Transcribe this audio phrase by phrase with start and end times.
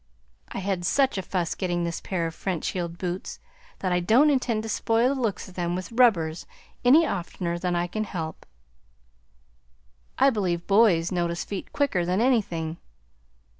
[0.51, 3.39] I had such a fuss getting this pair of French heeled boots
[3.81, 6.47] that I don't intend to spoil the looks of them with rubbers
[6.83, 8.47] any oftener than I can help.
[10.17, 12.77] I believe boys notice feet quicker than anything.